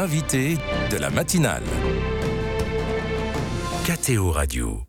[0.00, 0.58] l'invité
[0.92, 1.64] de la matinale.
[3.84, 4.84] KTO Radio.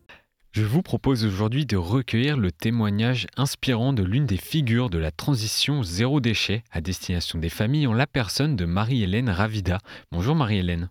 [0.52, 5.10] Je vous propose aujourd'hui de recueillir le témoignage inspirant de l'une des figures de la
[5.10, 9.78] transition zéro déchet à destination des familles en la personne de Marie-Hélène Ravida.
[10.12, 10.90] Bonjour Marie-Hélène.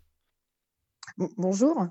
[1.38, 1.88] Bonjour.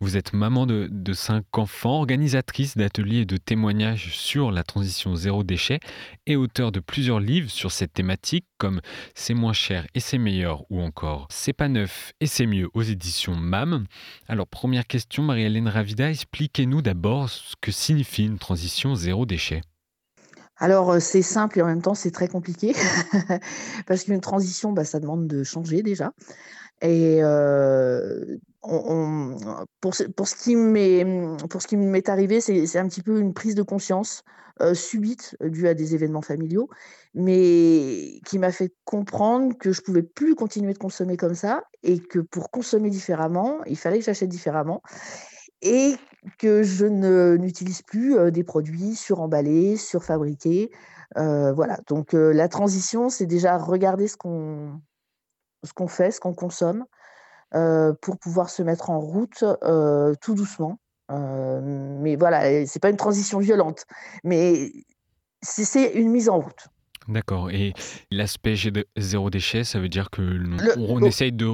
[0.00, 5.14] Vous êtes maman de, de cinq enfants, organisatrice d'ateliers et de témoignages sur la transition
[5.14, 5.80] zéro déchet
[6.24, 8.80] et auteur de plusieurs livres sur cette thématique comme
[9.14, 12.82] C'est moins cher et c'est meilleur ou encore C'est pas neuf et c'est mieux aux
[12.82, 13.84] éditions MAM.
[14.28, 19.60] Alors première question, Marie-Hélène Ravida, expliquez-nous d'abord ce que signifie une transition zéro déchet.
[20.56, 22.74] Alors, euh, c'est simple et en même temps, c'est très compliqué
[23.86, 26.12] parce qu'une transition, bah, ça demande de changer déjà.
[26.82, 29.36] Et euh, on,
[29.80, 31.04] pour, ce, pour, ce qui m'est,
[31.48, 34.22] pour ce qui m'est arrivé, c'est, un petit peu une prise de conscience
[34.62, 36.68] euh, subite due à des événements familiaux,
[37.14, 41.98] mais qui m'a fait comprendre que je pouvais plus continuer de consommer comme ça et
[41.98, 44.82] que pour consommer différemment, il fallait que j'achète différemment
[45.62, 45.94] et
[46.38, 50.70] que je n'utilise plus euh, des produits suremballés, surfabriqués.
[51.18, 54.80] Euh, voilà, donc la transition, c'est déjà regarder ce qu'on,
[55.64, 56.84] ce qu'on fait, ce qu'on consomme,
[57.54, 60.78] euh, pour pouvoir se mettre en route euh, tout doucement.
[61.10, 61.60] Euh,
[62.00, 63.84] mais voilà, c'est pas une transition violente,
[64.22, 64.70] mais
[65.42, 66.68] c'est une mise en route.
[67.08, 67.50] D'accord.
[67.50, 67.74] Et
[68.12, 68.54] l'aspect
[68.96, 70.22] zéro déchet, ça veut dire que
[70.78, 71.46] on, essaye de,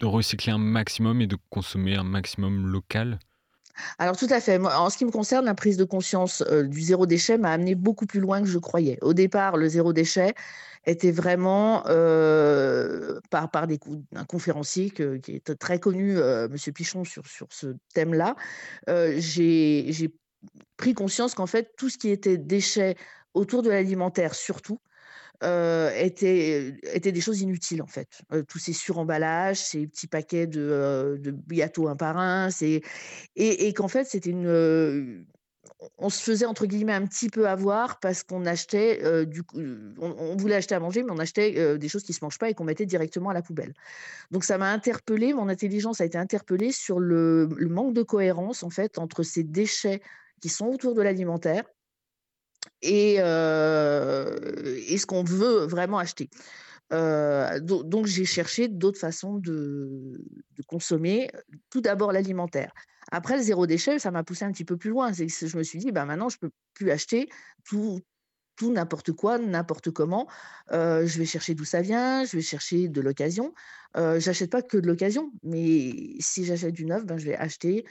[0.00, 3.18] de, recycler un maximum et de consommer un maximum local?
[3.98, 4.58] Alors tout à fait.
[4.58, 8.06] en ce qui me concerne, la prise de conscience du zéro déchet m'a amené beaucoup
[8.06, 8.98] plus loin que je croyais.
[9.02, 10.34] Au départ, le zéro déchet
[10.86, 11.82] était vraiment
[13.30, 13.78] par, par des,
[14.14, 16.14] un conférencier qui est très connu,
[16.50, 18.36] Monsieur Pichon, sur, sur ce thème-là.
[18.88, 20.10] J'ai
[20.76, 22.96] pris conscience qu'en fait, tout ce qui était déchets
[23.34, 24.80] autour de l'alimentaire, surtout,
[25.42, 28.20] euh, étaient, des choses inutiles en fait.
[28.48, 32.48] tous ces suremballages, ces petits paquets de, gâteaux un par un,
[33.36, 35.24] et, qu'en fait c'était une,
[35.96, 39.42] on se faisait entre guillemets un petit peu avoir parce qu'on achetait du
[39.98, 42.54] on, voulait acheter à manger mais on achetait des choses qui se mangent pas et
[42.54, 43.72] qu'on mettait directement à la poubelle.
[44.30, 48.70] Donc ça m'a interpellé, mon intelligence a été interpellée sur le, manque de cohérence en
[48.70, 50.02] fait entre ces déchets
[50.40, 51.64] qui sont autour de l'alimentaire
[52.82, 56.30] et, et ce qu'on veut vraiment acheter.
[56.90, 60.20] donc j'ai cherché d'autres façons de,
[60.66, 61.30] consommer.
[61.70, 62.72] Tout d'abord l'alimentaire.
[63.12, 65.12] Après le zéro déchet, ça m'a poussé un petit peu plus loin.
[65.12, 67.28] je me suis dit, ben maintenant je peux plus acheter
[67.64, 68.00] tout,
[68.60, 70.28] tout n'importe quoi, n'importe comment.
[70.70, 73.54] je vais chercher d'où ça vient, je vais chercher de l'occasion.
[73.96, 77.86] Euh, j'achète pas que de l'occasion, mais si j'achète du neuf, ben, je vais acheter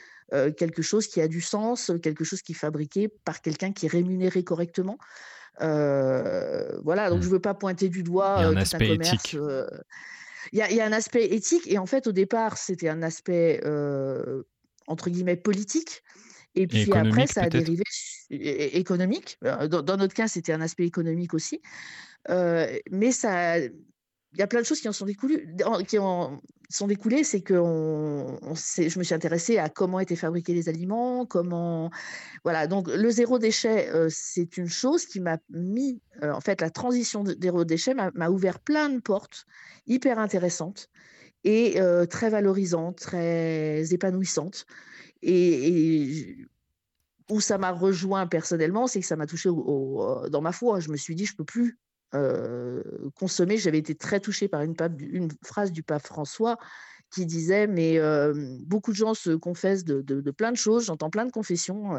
[0.56, 3.88] quelque chose qui a du sens, quelque chose qui est fabriqué par quelqu'un qui est
[3.88, 4.96] rémunéré correctement.
[5.58, 7.22] voilà, donc mmh.
[7.22, 9.36] je veux pas pointer du doigt il y a un aspect éthique.
[10.52, 12.88] Il y, a, il y, a un aspect éthique et en fait au départ c'était
[12.88, 13.60] un aspect
[14.86, 16.04] entre guillemets politique.
[16.54, 17.84] Et puis après, ça a dérivé
[18.30, 19.38] économique.
[19.42, 21.60] Dans, notre cas, c'était un aspect économique aussi.
[22.28, 25.46] mais ça, il y a plein de choses qui en sont découlées.
[25.88, 30.68] Qui en sont découlées, c'est que je me suis intéressée à comment étaient fabriqués les
[30.68, 31.90] aliments, comment,
[32.44, 32.68] voilà.
[32.68, 37.36] Donc le zéro déchet, c'est une chose qui m'a mis, en fait, la transition de
[37.40, 39.46] zéro déchet m'a ouvert plein de portes
[39.86, 40.88] hyper intéressantes
[41.42, 44.66] et très valorisantes, très épanouissantes.
[45.22, 46.36] Et,
[47.30, 50.80] où ça m'a rejoint personnellement, c'est que ça m'a touché dans ma foi.
[50.80, 51.78] Je me suis dit, je peux plus
[53.14, 53.56] consommer.
[53.56, 56.58] J'avais été très touchée par une, une, phrase du pape François
[57.10, 58.00] qui disait mais
[58.66, 61.92] beaucoup de gens se confessent de, plein de choses, j'entends plein de confessions,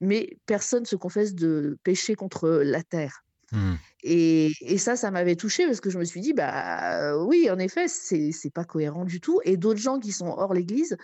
[0.00, 3.24] mais personne se confesse de péché contre la terre.
[3.52, 3.74] Mmh.
[4.02, 7.88] Et, ça, ça m'avait touchée parce que je me suis dit bah oui, en effet,
[7.88, 9.40] c'est pas cohérent du tout.
[9.44, 10.96] Et d'autres gens qui sont hors l'Église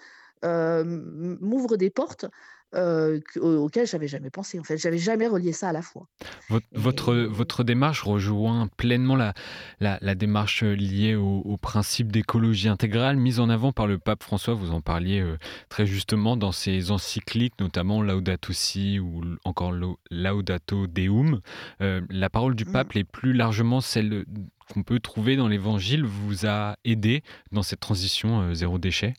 [0.43, 2.27] m'ouvrent des portes
[2.75, 4.59] euh, auquel j'avais jamais pensé.
[4.59, 6.07] En fait, j'avais jamais relié ça à la foi.
[6.73, 9.35] Votre, votre, démarche rejoint pleinement la,
[9.81, 14.55] la, démarche liée au, principe d'écologie intégrale mise en avant par le pape François.
[14.55, 15.39] Vous en parliez euh,
[15.69, 19.73] très justement dans ses encycliques, notamment Laudato Si ou encore
[20.11, 21.41] Laudato Deum.
[21.81, 22.73] Euh, la parole du mmh.
[22.73, 24.25] pape est plus largement celle
[24.73, 27.23] qu'on peut trouver dans l'Évangile vous a aidé
[27.53, 29.15] dans cette transition zéro déchet?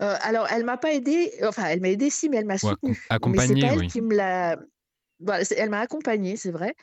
[0.00, 3.04] Euh, alors, elle m'a pas aidée, enfin, elle m'a aidée si, mais elle m'a soutenue.
[3.10, 3.88] accompagnée, elle oui.
[3.88, 4.56] qui me l'a.
[5.56, 6.74] elle m'a accompagnée, c'est vrai.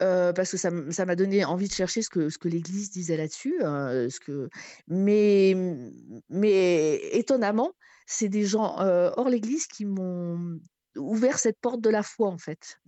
[0.00, 3.16] Euh, parce que ça, m'a donné envie de chercher ce que, ce que l'Église disait
[3.16, 3.56] là-dessus.
[3.64, 4.48] Hein, que...
[4.86, 5.56] mais,
[6.28, 7.72] mais étonnamment,
[8.06, 10.60] c'est des gens euh, hors l'Église qui m'ont
[10.96, 12.78] ouvert cette porte de la foi, en fait.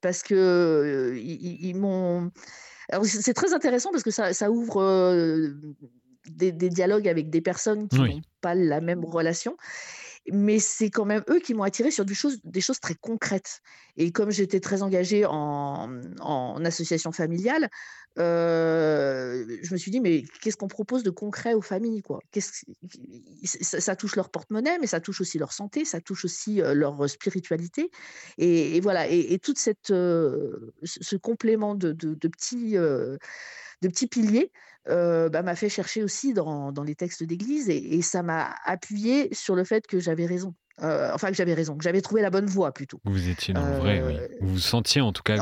[0.00, 2.30] parce que ils, m'ont.
[3.02, 4.80] c'est très intéressant parce que ça, ça ouvre
[6.26, 9.56] des, dialogues avec des personnes qui n'ont pas la même relation
[10.32, 13.60] mais c'est quand même eux qui m'ont attiré sur des choses, des choses très concrètes.
[13.96, 17.68] Et comme j'étais très engagée en, en association familiale,
[18.18, 22.20] euh, je me suis dit, mais qu'est-ce qu'on propose de concret aux familles quoi?
[23.52, 26.74] Ça, ça, touche leur porte-monnaie, mais ça touche aussi leur santé, ça touche aussi euh,
[26.74, 27.90] leur spiritualité.
[28.38, 33.18] Et, voilà, et, et toute cette, euh, ce complément de, de, de petits, de
[33.82, 34.50] petits piliers
[34.86, 39.54] bah, m'a fait chercher aussi dans, dans les textes d'église et, ça m'a appuyé sur
[39.54, 40.54] le fait que j'avais raison.
[40.78, 43.00] enfin, que j'avais raison, que j'avais trouvé la bonne voie plutôt.
[43.04, 44.18] Vous étiez dans le vrai, oui.
[44.40, 45.36] Vous vous sentiez en tout cas.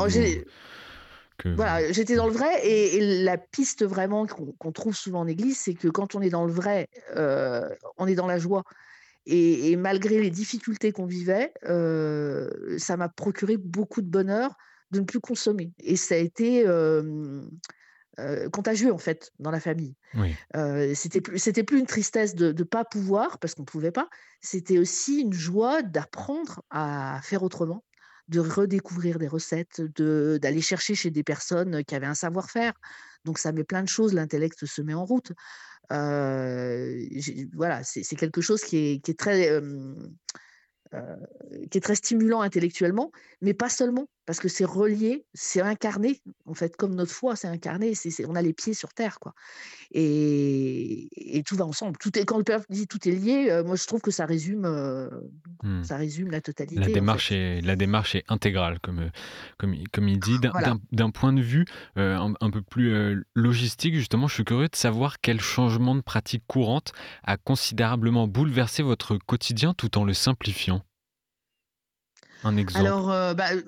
[1.39, 5.59] Que Voilà, j'étais dans le vrai et, la piste vraiment qu'on trouve souvent en église,
[5.59, 8.65] c'est que quand on est dans le vrai, on est dans la joie.
[9.27, 11.53] Et, malgré les difficultés qu'on vivait,
[12.79, 14.55] ça m'a procuré beaucoup de bonheur
[14.91, 15.73] de ne plus consommer.
[15.81, 16.65] Et ça a été
[18.53, 19.94] contagieux en fait dans la famille.
[20.14, 20.35] Oui.
[20.94, 24.09] c'était plus c'était plus une tristesse de ne pas pouvoir parce qu'on ne pouvait pas.
[24.41, 27.85] C'était aussi une joie d'apprendre à faire autrement,
[28.29, 32.75] de redécouvrir des recettes, de d'aller chercher chez des personnes qui avaient un savoir-faire.
[33.25, 35.32] Donc ça met plein de choses, l'intellect se met en route.
[35.88, 39.61] voilà, c'est quelque chose qui est, qui est très
[40.94, 41.17] euh,
[41.70, 46.54] qui est très stimulant intellectuellement, mais pas seulement, parce que c'est relié, c'est incarné, en
[46.54, 47.92] fait, comme notre foi, c'est incarné,
[48.28, 49.34] on a les pieds sur terre, quoi.
[49.90, 51.08] Et,
[51.38, 51.98] et, tout va ensemble.
[51.98, 54.24] Tout est, quand le père dit tout est lié, euh, moi je trouve que ça
[54.24, 55.10] résume, euh,
[55.64, 55.84] mmh.
[55.84, 56.80] ça résume la totalité.
[56.80, 59.10] La démarche, est, la démarche est intégrale, comme,
[59.58, 60.38] comme, comme il dit.
[60.92, 61.66] D'un, point de vue
[61.96, 66.44] un, un, peu plus logistique, justement, je suis curieux de savoir quel changement de pratique
[66.46, 66.92] courante
[67.24, 70.82] a considérablement bouleversé votre quotidien tout en le simplifiant.
[72.44, 72.87] Un exemple.
[72.87, 73.62] Alors, euh, bah, euh,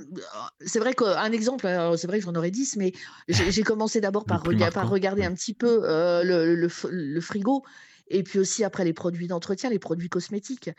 [0.61, 1.67] c'est vrai qu'un exemple,
[1.97, 2.93] c'est vrai que j'en aurais 10, mais
[3.29, 7.63] j'ai commencé d'abord par, regarder un petit peu euh, le, frigo,
[8.09, 10.71] et puis aussi après les produits d'entretien, les produits cosmétiques.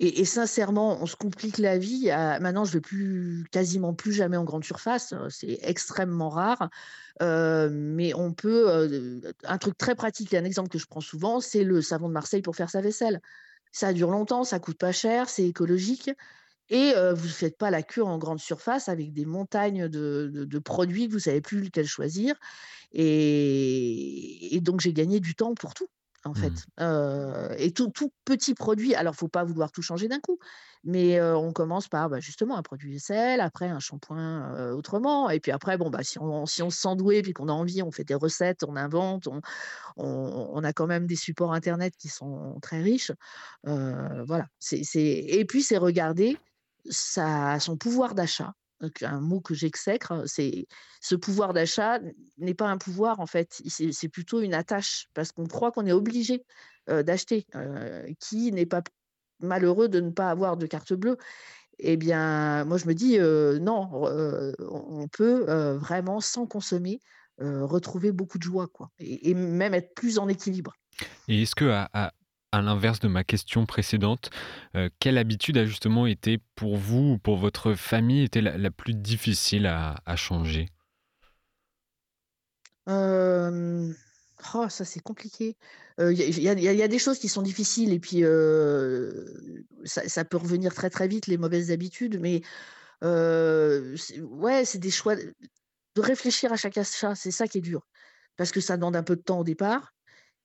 [0.00, 2.06] Et, sincèrement, on se complique la vie.
[2.40, 5.12] maintenant, je ne vais plus, quasiment plus jamais en grande surface.
[5.28, 6.70] C'est extrêmement rare.
[7.20, 9.20] mais on peut.
[9.42, 12.42] un truc très pratique, un exemple que je prends souvent, c'est le savon de Marseille
[12.42, 13.20] pour faire sa vaisselle.
[13.72, 16.10] Ça dure longtemps, ça coûte pas cher, c'est écologique.
[16.70, 21.06] Et vous ne faites pas la cure en grande surface avec des montagnes de, produits
[21.06, 22.34] que vous ne savez plus lequel choisir.
[22.92, 25.88] Et, donc, j'ai gagné du temps pour tout,
[26.24, 26.52] en fait.
[26.78, 27.54] Mmh.
[27.58, 30.38] et tout, tout, petit produit, alors, il ne faut pas vouloir tout changer d'un coup,
[30.84, 35.30] mais on commence par bah, justement un produit vaisselle, après un shampoing autrement.
[35.30, 37.52] Et puis après, bon, bah, si, on, si on se sent doué puis qu'on a
[37.52, 39.40] envie, on fait des recettes, on invente, on,
[39.96, 43.12] on, a quand même des supports Internet qui sont très riches.
[43.64, 44.48] voilà.
[44.58, 46.36] c'est Et puis, c'est regarder
[46.90, 48.52] son pouvoir d'achat,
[49.02, 50.66] un mot que j'exècre, c'est
[51.00, 51.98] ce pouvoir d'achat
[52.38, 55.92] n'est pas un pouvoir en fait, c'est plutôt une attache parce qu'on croit qu'on est
[55.92, 56.44] obligé
[56.86, 57.46] d'acheter.
[58.20, 58.82] qui n'est pas
[59.40, 61.16] malheureux de ne pas avoir de carte bleue
[61.78, 63.18] Eh bien, moi je me dis
[63.60, 63.88] non,
[64.60, 65.44] on peut
[65.74, 67.00] vraiment sans consommer
[67.40, 70.74] retrouver beaucoup de joie quoi, et, même être plus en équilibre.
[71.28, 72.12] Et est-ce que à
[72.52, 74.30] l'inverse de ma question précédente,
[74.74, 78.94] euh, quelle habitude a justement été pour vous ou pour votre famille était la, plus
[78.94, 80.68] difficile à, changer?
[82.88, 83.92] Euh,
[84.54, 85.56] oh, ça c'est compliqué.
[85.98, 88.22] Il euh, y, a des choses qui sont difficiles et puis
[89.84, 92.40] ça, peut revenir très très vite les mauvaises habitudes, mais
[93.02, 97.86] ouais, c'est des choix de réfléchir à chaque achat, c'est ça qui est dur
[98.36, 99.92] parce que ça demande un peu de temps au départ.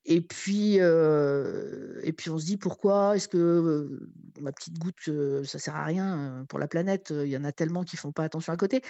[0.06, 4.02] Et puis, et puis on se dit pourquoi est-ce que
[4.42, 5.10] ma petite goutte,
[5.46, 8.24] ça sert à rien pour la planète Il y en a tellement qui font pas
[8.24, 8.82] attention à côté.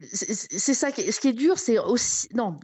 [0.00, 2.60] C'est ça qui est, ce qui est dur, c'est aussi non.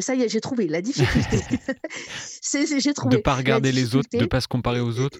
[0.00, 1.38] ça y est, j'ai trouvé la difficulté.
[2.80, 3.16] j'ai trouvé.
[3.16, 5.18] De pas regarder les autres, de pas se comparer aux autres?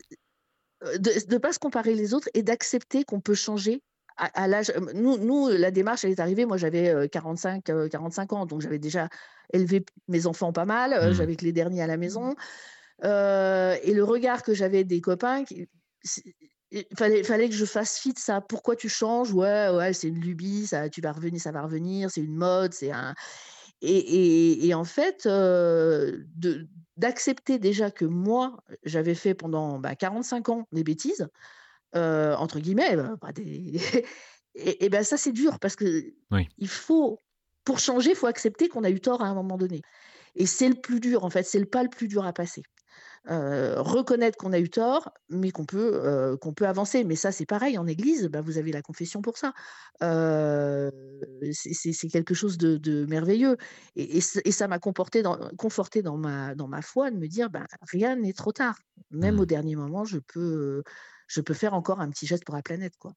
[0.98, 3.82] De ne pas se comparer les autres et d'accepter qu'on peut changer
[4.18, 4.72] à, l'âge.
[4.94, 6.44] Nous, nous, la démarche, elle est arrivée.
[6.44, 9.08] Moi, j'avais 45, 45 ans, donc j'avais déjà
[9.52, 10.90] élevé mes enfants pas mal.
[10.90, 11.14] Mmh.
[11.14, 12.34] J'avais que les derniers à la maison.
[13.02, 13.06] et
[13.94, 15.44] le regard que j'avais des copains,
[16.70, 18.40] il fallait, fallait que je fasse fi de ça.
[18.40, 19.32] Pourquoi tu changes?
[19.32, 22.74] Ouais, ouais, c'est une lubie, ça, tu vas revenir, ça va revenir, c'est une mode,
[22.74, 23.14] c'est un.
[23.80, 25.28] Et, et, en fait,
[26.96, 31.28] d'accepter déjà que moi, j'avais fait pendant bah, 45 ans des bêtises,
[31.94, 33.32] entre guillemets, bah,
[34.54, 36.12] et, ben ça c'est dur parce que
[36.58, 37.18] il faut,
[37.64, 39.82] pour changer, il faut accepter qu'on a eu tort à un moment donné.
[40.34, 42.62] Et c'est le plus dur en fait, c'est le pas le plus dur à passer.
[43.26, 47.04] reconnaître qu'on a eu tort, mais qu'on peut, qu'on peut avancer.
[47.04, 49.52] Mais ça, c'est pareil, en église, bah, vous avez la confession pour ça.
[51.52, 53.56] c'est quelque chose de, merveilleux.
[53.96, 57.66] Et, ça m'a conforté dans, conforté dans ma, dans ma foi de me dire, bah,
[57.90, 58.78] rien n'est trop tard.
[59.10, 59.40] Même mmh.
[59.40, 60.82] au dernier moment, je peux,
[61.28, 62.96] je peux faire encore un petit geste pour la planète.
[62.98, 63.12] Quoi.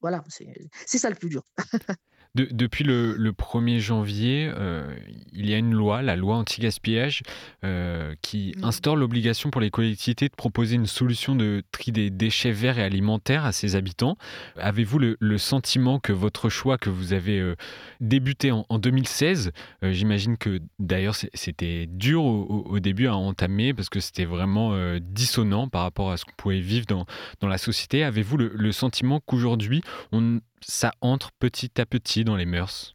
[0.00, 1.42] Voilà, c'est ça le plus dur.
[2.36, 4.94] depuis le, 1er janvier, euh,
[5.32, 7.22] il y a une loi, la loi anti-gaspillage,
[7.64, 12.52] euh, qui instaure l'obligation pour les collectivités de proposer une solution de tri des déchets
[12.52, 14.16] verts et alimentaires à ses habitants.
[14.56, 17.56] Avez-vous le, sentiment que votre choix que vous avez euh,
[18.00, 24.24] débuté en, 2016, j'imagine que d'ailleurs c'était dur au, début à entamer parce que c'était
[24.24, 27.06] vraiment dissonant par rapport à ce qu'on pouvait vivre dans,
[27.40, 29.82] dans la société, avez-vous le sentiment qu'aujourd'hui
[30.12, 32.94] on, ça entre petit à petit dans les mœurs?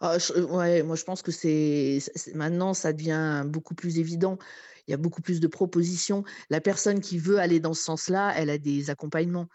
[0.00, 0.16] Ah,
[0.50, 1.98] ouais, moi je pense que c'est
[2.34, 4.38] maintenant ça devient beaucoup plus évident.
[4.86, 6.24] Il y a beaucoup plus de propositions.
[6.48, 9.48] La personne qui veut aller dans ce sens-là, elle a des accompagnements.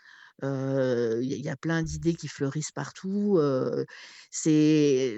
[0.43, 3.39] il y a plein d'idées qui fleurissent partout.
[4.29, 5.15] c'est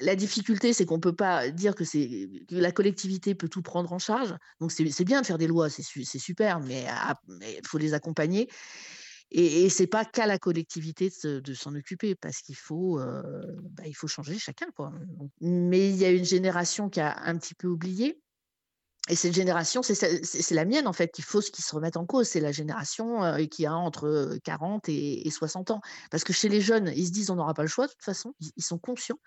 [0.00, 1.84] la difficulté, c'est qu'on peut pas dire que
[2.50, 4.34] la collectivité peut tout prendre en charge.
[4.60, 6.86] Donc c'est bien de faire des lois, c'est super, mais
[7.40, 8.48] il faut les accompagner.
[9.32, 13.94] Et, et c'est pas qu'à la collectivité de, s'en occuper, parce qu'il faut, bah, il
[13.94, 14.66] faut changer chacun.
[14.74, 14.92] Quoi.
[15.40, 18.20] Mais il y a une génération qui a un petit peu oublié.
[19.08, 22.28] Et cette génération, c'est la mienne en fait, qu'il faut qui se remette en cause.
[22.28, 25.80] C'est la génération qui a entre 40 et, 60 ans.
[26.10, 28.04] Parce que chez les jeunes, ils se disent on n'aura pas le choix de toute
[28.04, 29.18] façon, ils, sont conscients.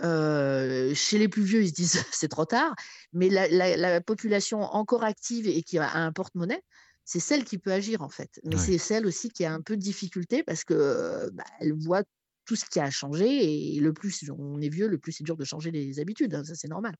[0.00, 2.74] chez les plus vieux, ils se disent c'est trop tard.
[3.12, 6.62] Mais la, population encore active et qui a un porte-monnaie,
[7.04, 8.40] c'est celle qui peut agir en fait.
[8.44, 12.02] Mais c'est celle aussi qui a un peu de difficulté parce que bah, elle voit
[12.44, 15.36] tout ce qui a changé et le plus on est vieux, le plus c'est dur
[15.36, 16.34] de changer les habitudes.
[16.34, 16.94] Hein, ça, c'est normal.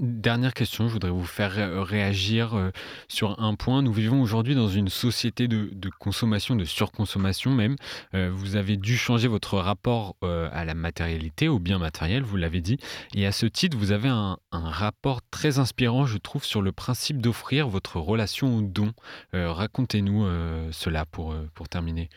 [0.00, 2.70] Dernière question, je voudrais vous faire réagir euh,
[3.08, 3.82] sur un point.
[3.82, 7.76] Nous vivons aujourd'hui dans une société de, consommation, de surconsommation même.
[8.14, 12.36] Euh, vous avez dû changer votre rapport euh, à la matérialité, au bien matériel, vous
[12.36, 12.78] l'avez dit.
[13.14, 17.20] Et à ce titre, vous avez un, rapport très inspirant, je trouve, sur le principe
[17.20, 18.92] d'offrir votre relation au don.
[19.32, 20.26] Racontez-nous
[20.72, 22.08] cela pour, pour terminer.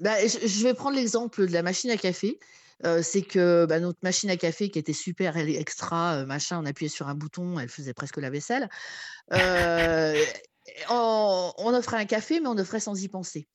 [0.00, 2.38] Bah, je vais prendre l'exemple de la machine à café.
[3.02, 6.66] c'est que bah, notre machine à café qui était super, elle est extra, machin, on
[6.66, 8.68] appuyait sur un bouton, elle faisait presque la vaisselle.
[10.90, 13.46] on, offrait un café, mais on offrait sans y penser.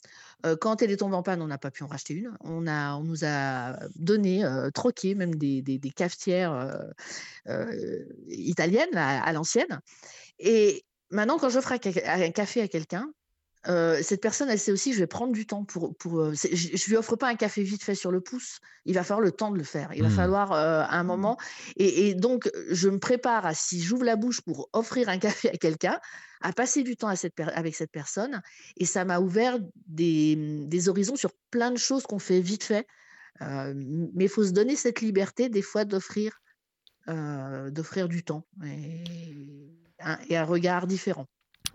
[0.62, 2.32] quand elle est tombée en panne, on n'a pas pu en racheter une.
[2.42, 4.44] On, a, on nous a donné,
[4.74, 6.86] troqué même des, des, cafetières
[8.30, 9.82] italiennes à, l'ancienne.
[10.40, 13.12] Et maintenant, quand j'offre un café à quelqu'un,
[13.66, 15.96] cette personne, elle sait aussi, je vais prendre du temps pour.
[15.98, 18.60] pour je, ne lui offre pas un café vite fait sur le pouce.
[18.86, 19.92] Il va falloir le temps de le faire.
[19.94, 20.12] Il va mmh.
[20.12, 21.08] falloir un mmh.
[21.08, 21.38] moment.
[21.76, 25.58] Et, donc, je me prépare à, si j'ouvre la bouche pour offrir un café à
[25.58, 26.00] quelqu'un,
[26.42, 28.42] à passer du temps avec cette personne.
[28.78, 32.64] Et ça m'a ouvert des, mmh, des, horizons sur plein de choses qu'on fait vite
[32.64, 32.88] fait.
[33.42, 36.40] mais il faut se donner cette liberté, des fois, d'offrir
[37.72, 39.04] d'offrir du temps et
[40.30, 41.28] et un regard différent.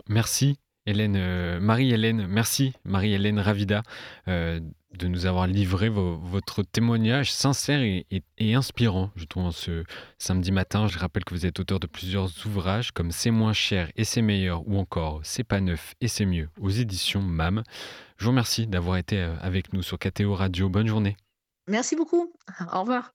[0.07, 3.81] Merci Hélène, euh, Marie-Hélène, merci Marie-Hélène Ravida
[4.27, 4.59] euh,
[4.95, 9.83] de nous avoir livré votre témoignage sincère et, inspirant, je trouve, ce
[10.19, 10.87] samedi matin.
[10.87, 14.21] Je rappelle que vous êtes auteur de plusieurs ouvrages comme C'est moins cher et c'est
[14.21, 17.63] meilleur ou encore C'est pas neuf et c'est mieux aux éditions MAM.
[18.17, 20.69] Je vous remercie d'avoir été euh, avec nous sur KTO Radio.
[20.69, 21.17] Bonne journée.
[21.67, 22.31] Merci beaucoup.
[22.71, 23.11] Au revoir.